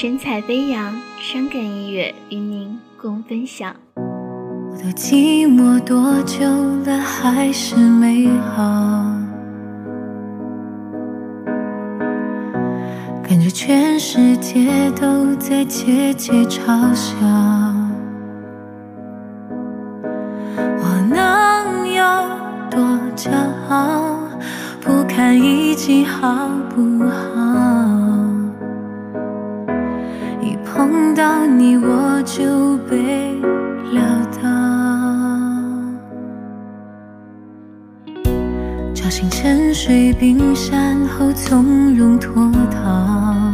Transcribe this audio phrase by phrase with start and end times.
[0.00, 3.74] 神采飞扬，伤感音乐与您共分享。
[3.96, 6.46] 我都寂寞多久
[6.84, 8.62] 了，还是美好？
[13.24, 17.16] 感觉全世界都在窃窃嘲笑。
[20.54, 22.04] 我能有
[22.70, 22.80] 多
[23.16, 23.32] 骄
[23.68, 24.14] 傲？
[24.80, 27.67] 不堪一击好不好？
[30.78, 33.34] 碰到你我就被
[33.90, 34.00] 撂
[34.40, 34.48] 倒，
[38.94, 42.32] 吵醒沉睡冰山后从容脱
[42.70, 43.52] 逃。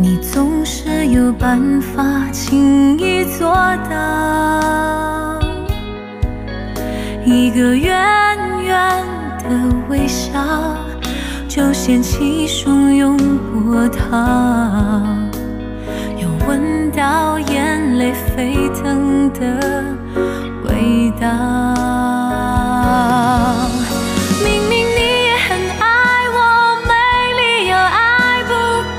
[0.00, 3.54] 你总是有办法轻易做
[3.88, 5.38] 到，
[7.24, 7.88] 一个远
[8.64, 9.06] 远
[9.44, 10.32] 的微笑。
[11.54, 14.16] 就掀起汹涌波涛，
[16.16, 19.60] 又闻到眼泪沸腾的
[20.64, 21.28] 味道。
[24.42, 25.84] 明明你也很爱
[26.32, 26.40] 我，
[26.88, 26.90] 没
[27.36, 28.50] 理由爱不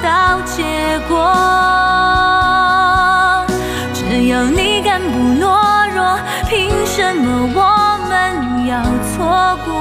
[0.03, 0.61] 到结
[1.09, 1.11] 果。
[3.95, 5.43] 只要你敢不懦
[5.91, 7.59] 弱，凭什么我
[8.07, 8.13] 们
[8.67, 9.71] 要错过？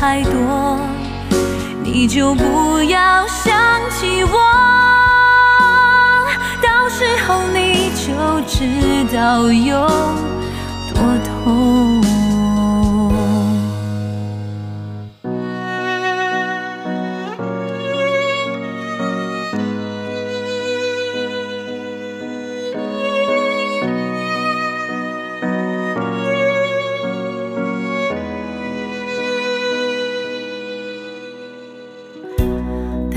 [0.00, 0.80] 太多，
[1.84, 3.54] 你就不要想
[3.90, 4.38] 起我，
[6.62, 9.86] 到时候你就知道有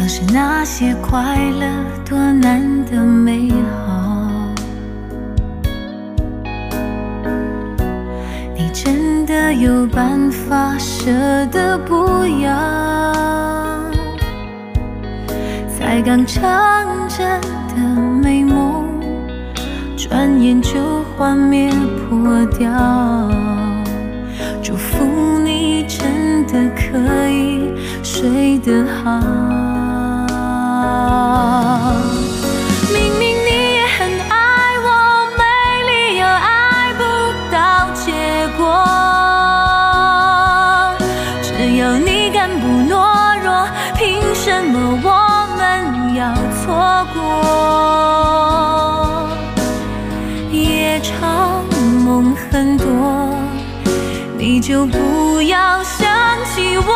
[0.04, 1.66] 当时那些快乐
[2.04, 3.50] 多难得美
[3.86, 4.54] 好，
[8.54, 11.10] 你真的有办法舍
[11.54, 12.52] 得不要？
[15.70, 16.44] 才刚成
[17.08, 17.40] 真
[17.70, 18.84] 的美梦，
[19.96, 21.72] 转眼就幻灭
[22.10, 22.70] 破掉。
[24.62, 27.72] 祝福你真的可以
[28.04, 29.53] 睡得好。
[41.64, 43.66] 只要你敢不懦弱，
[43.96, 45.08] 凭什么我
[45.56, 47.22] 们要错过？
[50.52, 51.64] 夜长
[52.04, 52.86] 梦很多，
[54.38, 56.06] 你就不要想
[56.54, 56.92] 起我。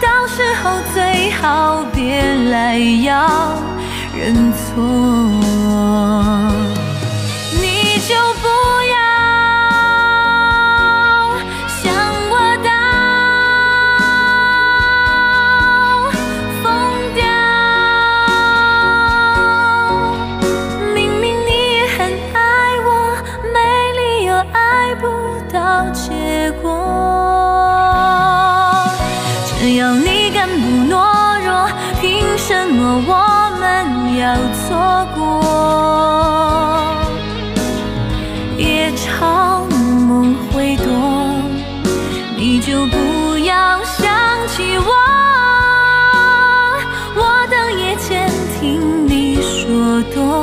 [0.00, 3.60] 到时候最好别来要
[4.18, 4.64] 认错，
[24.88, 25.06] 猜不
[25.52, 26.66] 到结果。
[29.44, 30.54] 只要你敢不
[30.90, 31.68] 懦弱，
[32.00, 33.12] 凭什么我
[33.60, 34.34] 们要
[34.64, 35.20] 错过？
[38.56, 40.86] 夜长梦会多，
[42.34, 44.08] 你就不要想
[44.48, 44.90] 起我。
[47.14, 50.42] 我等夜间听你说多